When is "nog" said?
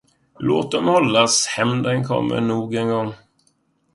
2.41-2.75